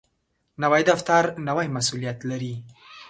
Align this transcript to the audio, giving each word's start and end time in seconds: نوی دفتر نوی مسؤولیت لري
نوی 0.61 0.81
دفتر 0.91 1.23
نوی 1.47 1.67
مسؤولیت 1.75 2.19
لري 2.29 2.53